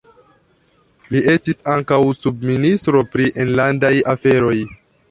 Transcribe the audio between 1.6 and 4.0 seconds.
ankaŭ subministro pri enlandaj